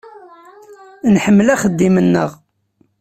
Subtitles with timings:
[1.13, 2.29] Nḥemmel axeddim-nneɣ.